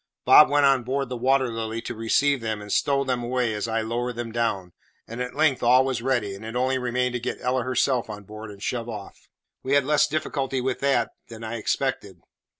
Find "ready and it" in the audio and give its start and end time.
6.01-6.55